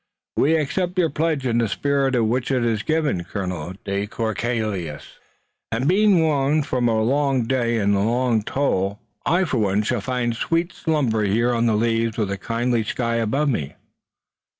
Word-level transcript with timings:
"We 0.35 0.55
accept 0.55 0.97
your 0.97 1.11
pledge 1.11 1.45
in 1.45 1.59
the 1.59 1.67
spirit 1.67 2.15
in 2.15 2.27
which 2.27 2.49
it 2.49 2.65
is 2.65 2.81
given, 2.81 3.23
Colonel 3.23 3.73
de 3.85 4.07
Courcelles," 4.07 4.73
he 4.75 4.87
said, 4.87 5.01
"and 5.71 5.87
being 5.87 6.21
worn 6.21 6.63
from 6.63 6.87
a 6.87 7.03
long 7.03 7.43
day 7.43 7.77
and 7.77 7.93
long 7.93 8.41
toil 8.41 8.99
I, 9.27 9.43
for 9.43 9.59
one, 9.59 9.83
shall 9.83 10.01
find 10.01 10.35
sweet 10.35 10.73
slumber 10.73 11.23
here 11.23 11.53
on 11.53 11.67
the 11.67 11.75
leaves 11.75 12.17
with 12.17 12.31
a 12.31 12.37
kindly 12.39 12.83
sky 12.83 13.17
above 13.17 13.49
me." 13.49 13.75